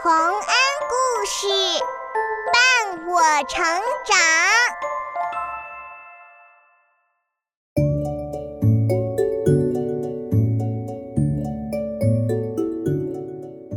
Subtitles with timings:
[0.00, 0.22] 洪恩
[0.88, 0.94] 故
[1.26, 1.48] 事
[2.52, 2.62] 伴
[3.08, 3.58] 我成
[4.06, 4.16] 长，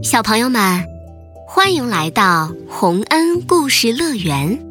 [0.04, 0.86] 小朋友们，
[1.48, 4.64] 欢迎来到洪恩故事乐园。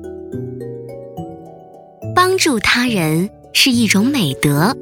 [2.14, 4.76] 帮助他人是一种美德，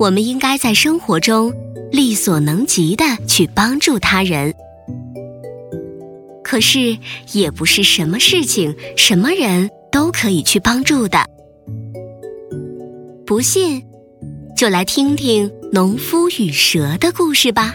[0.00, 1.54] 我们应该在生活中
[1.92, 4.52] 力所能及的去帮助他人。
[6.46, 6.96] 可是，
[7.32, 11.18] 也不是什么事情、什么人都可以去帮助的。
[13.26, 13.82] 不信，
[14.56, 17.74] 就来听听农夫与蛇的故事吧。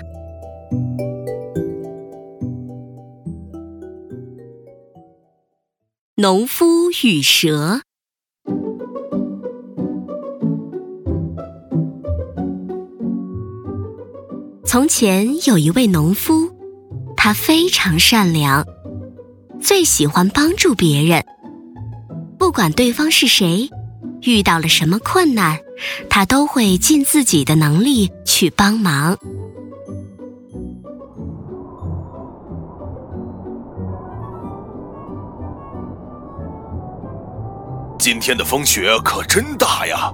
[6.16, 7.82] 农夫与蛇。
[14.66, 16.61] 从前有一位农夫。
[17.24, 18.66] 他非常善良，
[19.62, 21.24] 最喜欢帮助别人。
[22.40, 23.70] 不管对方是谁，
[24.24, 25.60] 遇到了什么困难，
[26.10, 29.16] 他都会尽自己的能力去帮忙。
[38.00, 40.12] 今天的风雪可真大呀，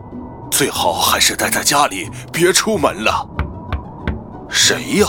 [0.51, 3.25] 最好还是待在家里，别出门了。
[4.49, 5.07] 谁呀？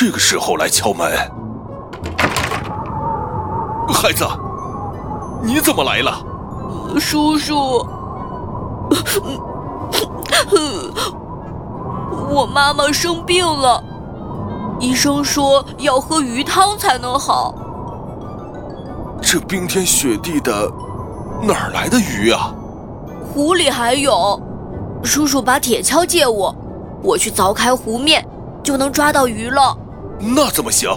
[0.00, 1.10] 这个时候来敲门，
[3.88, 4.24] 孩子，
[5.42, 6.24] 你怎么来了？
[7.00, 7.84] 叔叔，
[12.30, 13.82] 我妈妈生病了，
[14.78, 17.52] 医生说要喝鱼汤才能好。
[19.20, 20.70] 这冰天雪地的，
[21.42, 22.54] 哪儿来的鱼啊？
[23.34, 24.40] 湖里还有，
[25.02, 26.54] 叔叔把铁锹借我，
[27.02, 28.24] 我去凿开湖面，
[28.62, 29.76] 就能抓到鱼了。
[30.20, 30.90] 那怎么行？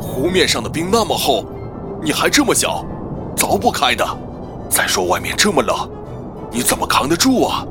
[0.00, 1.44] 湖面上的冰那么厚，
[2.02, 2.84] 你还这么小，
[3.36, 4.04] 凿不开的。
[4.68, 5.88] 再说外面这么冷，
[6.50, 7.64] 你怎么扛得住啊？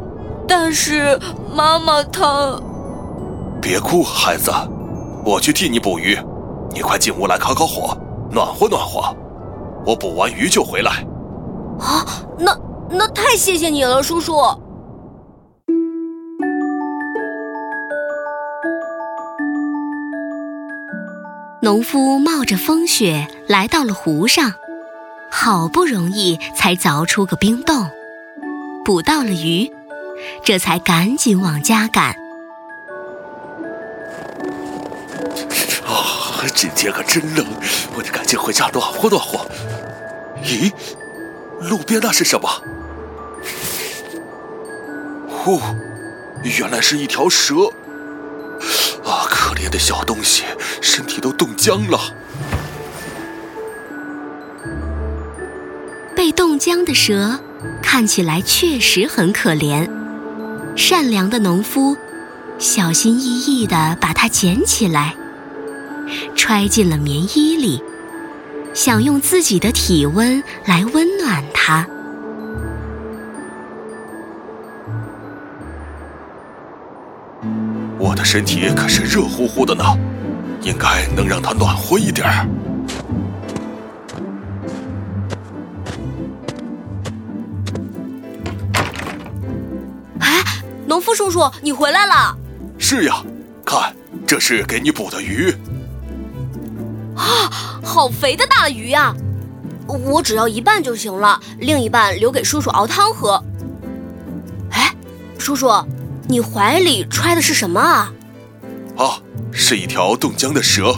[0.48, 1.20] 但是
[1.54, 2.60] 妈妈她……
[3.62, 4.52] 别哭，孩子，
[5.26, 6.18] 我去替你捕鱼。
[6.72, 7.96] 你快进屋来烤烤火，
[8.32, 9.16] 暖和暖和。
[9.86, 11.06] 我捕完鱼就回来。
[11.80, 12.06] 啊，
[12.38, 12.58] 那
[12.90, 14.34] 那太谢谢你了，叔叔。
[21.64, 24.52] 农夫冒着风雪来到了湖上，
[25.32, 27.90] 好不容易才凿出个冰洞，
[28.84, 29.72] 捕到了鱼，
[30.44, 32.10] 这才赶紧往家赶。
[35.88, 37.46] 啊，今天可真冷，
[37.96, 39.50] 我得赶紧回家暖和暖和。
[40.44, 40.70] 咦，
[41.62, 42.50] 路边那是什么？
[45.30, 45.62] 呼，
[46.44, 47.54] 原来是一条蛇。
[49.14, 50.44] 啊，可怜的小东西，
[50.82, 52.00] 身体都冻僵了。
[56.16, 57.40] 被冻僵的蛇
[57.80, 59.88] 看起来确实很可怜。
[60.76, 61.96] 善良的农夫
[62.58, 65.16] 小心翼翼地把它捡起来，
[66.36, 67.84] 揣进了棉衣里，
[68.74, 71.86] 想用自己的体温来温暖它。
[78.14, 79.84] 我的身体可是热乎乎的呢，
[80.62, 82.48] 应该能让它暖和一点儿。
[90.20, 90.44] 哎，
[90.86, 92.38] 农夫叔叔，你回来了！
[92.78, 93.16] 是呀，
[93.66, 93.92] 看，
[94.28, 95.52] 这是给你捕的鱼。
[97.16, 97.50] 啊，
[97.84, 99.12] 好肥的大鱼呀！
[99.88, 103.44] 我只要一半就行了，另一半留给叔叔熬汤喝。
[104.70, 104.94] 哎，
[105.40, 105.68] 叔叔。
[106.28, 108.14] 你怀里揣的是什么啊？
[108.98, 109.20] 啊，
[109.52, 110.96] 是一条冻僵的蛇。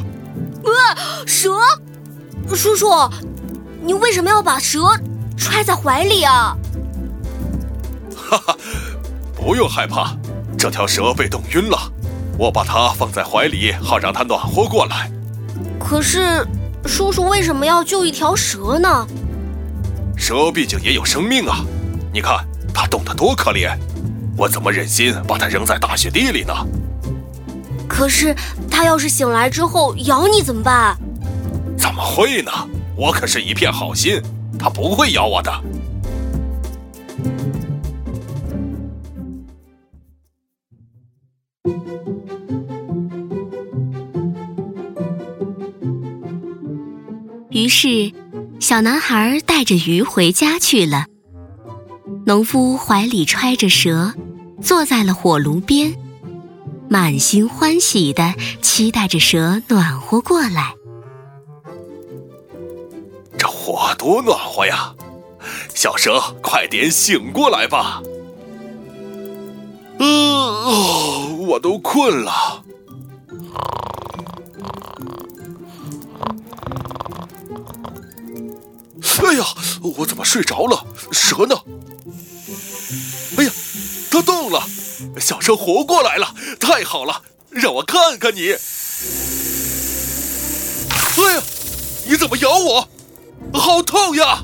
[0.64, 1.52] 呃，蛇！
[2.56, 2.88] 叔叔，
[3.84, 4.82] 你为什么要把蛇
[5.36, 6.56] 揣在怀里啊？
[8.16, 8.56] 哈哈，
[9.36, 10.16] 不用害怕，
[10.58, 11.92] 这条蛇被冻晕了，
[12.38, 15.12] 我把它放在怀里，好让它暖和过来。
[15.80, 16.46] 可是，
[16.86, 19.08] 叔叔为什么要救一条蛇呢？
[20.18, 21.66] 蛇毕竟也有生命啊，
[22.14, 23.76] 你看它冻得多可怜。
[24.38, 26.54] 我怎么忍心把它扔在大雪地里呢？
[27.88, 28.36] 可是
[28.70, 30.98] 它要是醒来之后咬你怎么办？
[31.78, 32.52] 怎么会呢？
[32.98, 34.22] 我可是一片好心，
[34.60, 35.52] 它不会咬我的。
[47.52, 48.12] 于是，
[48.60, 51.06] 小男孩带着鱼回家去了。
[52.26, 54.14] 农夫怀里揣着蛇。
[54.62, 55.94] 坐在了火炉边，
[56.90, 60.74] 满心欢喜的期待着蛇暖和过来。
[63.38, 64.96] 这火，多暖和呀！
[65.76, 68.02] 小蛇，快点醒过来吧。
[70.00, 72.64] 嗯，我都困了。
[79.24, 79.46] 哎呀，
[80.00, 80.88] 我怎么睡着了？
[81.12, 81.56] 蛇呢？
[85.26, 87.24] 小蛇活过来了，太好了！
[87.50, 88.52] 让我看看你。
[91.18, 91.42] 哎呀，
[92.08, 92.88] 你怎么咬我？
[93.52, 94.44] 好痛呀！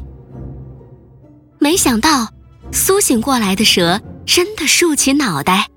[1.59, 2.33] 没想到，
[2.71, 5.69] 苏醒过来的蛇真的竖起脑袋，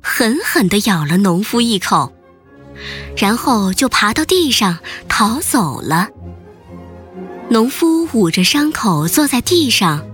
[0.00, 2.12] 狠狠地咬了农夫一口，
[3.16, 6.08] 然后就爬到地上逃走了。
[7.48, 10.06] 农夫捂着伤口坐在地上，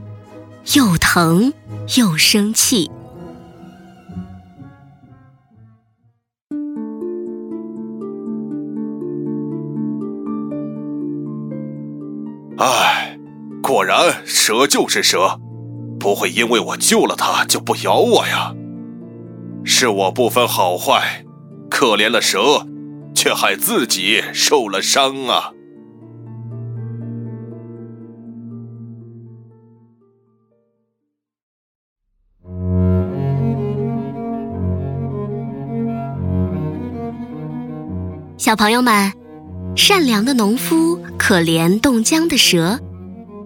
[0.73, 1.53] 又疼
[1.99, 2.91] 又生气。
[12.59, 13.17] 唉，
[13.63, 15.39] 果然蛇就是蛇，
[16.01, 18.53] 不会因为我救了它就不咬我呀。
[19.65, 21.25] 是我不分好坏，
[21.71, 22.67] 可怜了蛇，
[23.15, 25.53] 却害自己受了伤啊。
[38.37, 39.13] 小朋友们，
[39.79, 42.81] 善良的农夫可怜冻僵的蛇，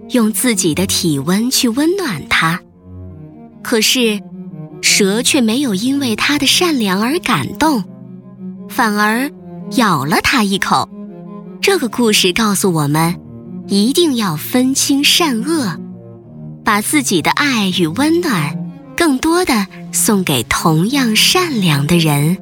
[0.08, 2.58] 用自己的体温去温暖它。
[3.62, 4.19] 可是，
[4.81, 7.84] 蛇却没有因为他的善良而感动，
[8.70, 9.31] 反而
[9.76, 10.88] 咬了他一口。
[11.61, 13.14] 这个故事告诉我们，
[13.69, 15.79] 一定要分清善恶，
[16.64, 18.56] 把自己的爱与温暖，
[18.96, 22.38] 更多的送给同样善良的人。